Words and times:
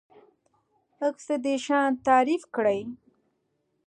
اکسیدیشن 1.07 1.89
تعریف 2.05 2.43
کړئ. 2.55 2.81